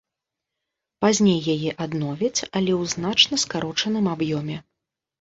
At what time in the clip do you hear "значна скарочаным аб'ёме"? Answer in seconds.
2.97-4.63